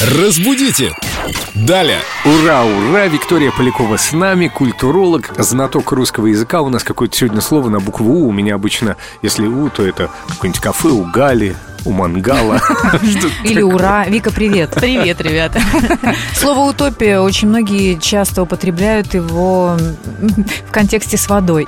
Разбудите! 0.00 0.94
Далее! 1.56 1.98
Ура, 2.24 2.64
ура! 2.64 3.08
Виктория 3.08 3.50
Полякова 3.50 3.96
с 3.96 4.12
нами, 4.12 4.46
культуролог, 4.46 5.32
знаток 5.38 5.90
русского 5.90 6.26
языка. 6.26 6.62
У 6.62 6.68
нас 6.68 6.84
какое-то 6.84 7.16
сегодня 7.16 7.40
слово 7.40 7.68
на 7.68 7.80
букву 7.80 8.20
У. 8.20 8.28
У 8.28 8.32
меня 8.32 8.54
обычно, 8.54 8.96
если 9.22 9.48
У, 9.48 9.68
то 9.70 9.84
это 9.84 10.08
какое-нибудь 10.28 10.62
кафе 10.62 10.90
у 10.90 11.02
Гали, 11.04 11.56
у 11.88 11.92
мангала. 11.92 12.60
Или 13.44 13.62
ура. 13.62 14.04
Вика, 14.04 14.30
привет. 14.30 14.70
Привет, 14.74 15.20
ребята. 15.22 15.60
Слово 16.34 16.70
«утопия» 16.70 17.20
очень 17.20 17.48
многие 17.48 17.98
часто 17.98 18.42
употребляют 18.42 19.14
его 19.14 19.76
в 20.68 20.70
контексте 20.70 21.16
с 21.16 21.28
водой. 21.28 21.66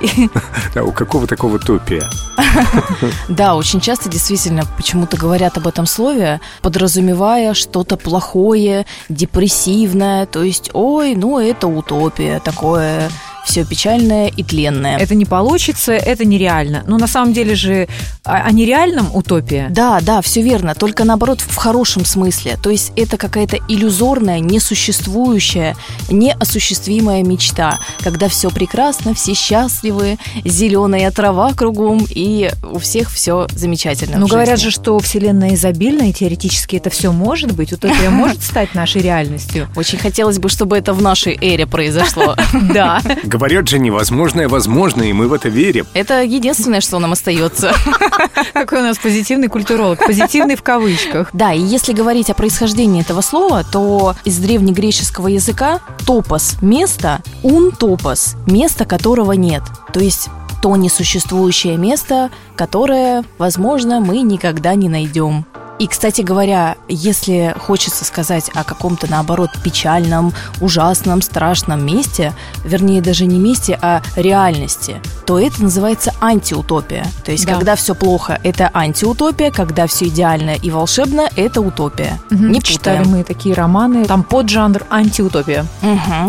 Да, 0.75 0.83
у 0.83 0.91
какого 0.91 1.27
такого 1.27 1.59
топия? 1.59 2.07
Да, 3.27 3.55
очень 3.55 3.79
часто 3.79 4.09
действительно 4.09 4.63
почему-то 4.77 5.17
говорят 5.17 5.57
об 5.57 5.67
этом 5.67 5.85
слове, 5.85 6.39
подразумевая 6.61 7.53
что-то 7.53 7.97
плохое, 7.97 8.85
депрессивное, 9.09 10.25
то 10.25 10.43
есть, 10.43 10.69
ой, 10.73 11.15
ну 11.15 11.39
это 11.39 11.67
утопия, 11.67 12.39
такое 12.39 13.09
все 13.45 13.65
печальное 13.65 14.27
и 14.27 14.43
тленное. 14.43 14.97
Это 14.97 15.15
не 15.15 15.25
получится, 15.25 15.93
это 15.93 16.25
нереально. 16.25 16.83
Но 16.87 16.97
на 16.97 17.07
самом 17.07 17.33
деле 17.33 17.55
же 17.55 17.87
о, 18.23 18.35
о 18.35 18.51
нереальном 18.51 19.13
утопия. 19.15 19.67
Да, 19.69 19.99
да, 20.01 20.21
все 20.21 20.41
верно, 20.41 20.75
только 20.75 21.03
наоборот 21.03 21.41
в 21.41 21.55
хорошем 21.55 22.05
смысле. 22.05 22.57
То 22.61 22.69
есть 22.69 22.91
это 22.95 23.17
какая-то 23.17 23.57
иллюзорная, 23.67 24.39
несуществующая, 24.39 25.75
неосуществимая 26.09 27.23
мечта, 27.23 27.79
когда 27.99 28.27
все 28.29 28.49
прекрасно, 28.49 29.13
все 29.13 29.33
счастливы, 29.33 30.17
зеленая 30.45 31.11
трава 31.11 31.53
кругом, 31.53 32.05
и 32.09 32.51
у 32.63 32.79
всех 32.79 33.11
все 33.11 33.47
замечательно. 33.51 34.17
Ну, 34.17 34.27
говорят 34.27 34.59
же, 34.59 34.71
что 34.71 34.99
Вселенная 34.99 35.55
изобильна, 35.55 36.09
и 36.09 36.13
теоретически 36.13 36.75
это 36.75 36.89
все 36.89 37.11
может 37.11 37.53
быть. 37.53 37.73
Утопия 37.73 38.09
может 38.11 38.43
стать 38.43 38.75
нашей 38.75 39.01
реальностью. 39.01 39.67
Очень 39.75 39.97
хотелось 39.97 40.39
бы, 40.39 40.49
чтобы 40.49 40.77
это 40.77 40.93
в 40.93 41.01
нашей 41.01 41.37
эре 41.39 41.65
произошло. 41.65 42.35
Да. 42.61 43.01
Говорят 43.31 43.69
же, 43.69 43.79
невозможное 43.79 44.49
возможно, 44.49 45.03
и 45.03 45.13
мы 45.13 45.29
в 45.29 45.33
это 45.33 45.47
верим. 45.47 45.87
Это 45.93 46.21
единственное, 46.21 46.81
что 46.81 46.99
нам 46.99 47.13
остается. 47.13 47.73
Какой 48.53 48.79
у 48.79 48.81
нас 48.81 48.97
позитивный 48.97 49.47
культуролог. 49.47 50.05
Позитивный 50.05 50.57
в 50.57 50.63
кавычках. 50.63 51.29
Да, 51.31 51.53
и 51.53 51.61
если 51.61 51.93
говорить 51.93 52.29
о 52.29 52.33
происхождении 52.33 53.01
этого 53.01 53.21
слова, 53.21 53.63
то 53.63 54.15
из 54.25 54.37
древнегреческого 54.37 55.29
языка 55.29 55.79
топос– 56.05 56.57
место, 56.61 57.21
ун 57.41 57.71
топос– 57.71 58.35
место, 58.47 58.83
которого 58.83 59.31
нет. 59.31 59.63
То 59.93 60.01
есть 60.01 60.27
то 60.61 60.75
несуществующее 60.75 61.77
место, 61.77 62.31
которое, 62.57 63.23
возможно, 63.37 64.01
мы 64.01 64.23
никогда 64.23 64.75
не 64.75 64.89
найдем. 64.89 65.45
И, 65.81 65.87
кстати 65.87 66.21
говоря, 66.21 66.75
если 66.87 67.55
хочется 67.57 68.05
сказать 68.05 68.51
о 68.53 68.63
каком-то, 68.63 69.09
наоборот, 69.09 69.49
печальном, 69.63 70.31
ужасном, 70.59 71.23
страшном 71.23 71.83
месте, 71.83 72.33
вернее, 72.63 73.01
даже 73.01 73.25
не 73.25 73.39
месте, 73.39 73.79
а 73.81 74.03
реальности, 74.15 75.01
то 75.25 75.39
это 75.39 75.63
называется 75.63 76.13
антиутопия. 76.21 77.07
То 77.25 77.31
есть, 77.31 77.47
Да. 77.47 77.55
когда 77.55 77.75
все 77.75 77.95
плохо, 77.95 78.39
это 78.43 78.69
антиутопия, 78.71 79.49
когда 79.49 79.87
все 79.87 80.05
идеально 80.09 80.51
и 80.51 80.69
волшебно, 80.69 81.27
это 81.35 81.61
утопия. 81.61 82.19
Мгм. 82.29 82.51
Не 82.51 82.61
Читали 82.61 83.03
мы 83.03 83.23
такие 83.23 83.55
романы. 83.55 84.05
Там 84.05 84.21
поджанр 84.21 84.85
антиутопия. 84.91 85.65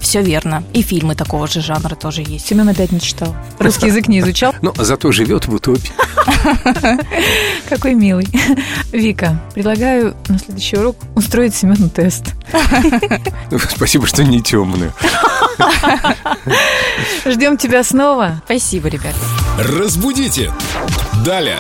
все 0.01 0.23
верно. 0.23 0.65
И 0.73 0.81
фильмы 0.81 1.15
такого 1.15 1.47
же 1.47 1.61
жанра 1.61 1.95
тоже 1.95 2.23
есть. 2.27 2.47
Семен 2.47 2.71
опять 2.71 2.91
не 2.91 3.03
читал. 3.03 3.37
Русский 3.59 3.89
язык 3.89 4.09
не 4.09 4.21
изучал. 4.21 4.55
Но 4.63 4.73
зато 4.79 5.13
живет 5.13 5.47
в 5.47 5.53
утопии. 5.53 5.93
Какой 7.69 7.95
милый. 7.95 8.27
Вика, 8.93 9.39
предлагаю 9.55 10.17
на 10.29 10.39
следующий 10.39 10.77
урок 10.77 10.97
устроить 11.15 11.55
Семену 11.55 11.89
тест. 11.89 12.35
Спасибо, 13.75 14.07
что 14.07 14.25
не 14.25 14.43
темную. 14.43 14.93
Ждем 17.27 17.57
тебя 17.57 17.85
снова. 17.85 18.43
Спасибо, 18.45 18.89
ребята. 18.89 19.19
Разбудите! 19.59 20.53
Далее! 21.25 21.59